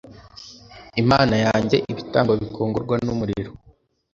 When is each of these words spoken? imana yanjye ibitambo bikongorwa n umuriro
imana 1.01 1.35
yanjye 1.45 1.77
ibitambo 1.91 2.31
bikongorwa 2.41 2.95
n 3.03 3.07
umuriro 3.13 3.51